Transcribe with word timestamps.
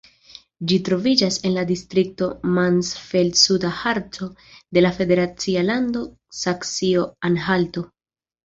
Ĝi 0.69 0.77
troviĝas 0.85 1.35
en 1.49 1.53
la 1.57 1.65
distrikto 1.71 2.29
Mansfeld-Suda 2.55 3.71
Harco 3.81 4.31
de 4.79 4.83
la 4.87 4.93
federacia 4.97 5.65
lando 5.69 6.03
Saksio-Anhalto. 6.41 7.87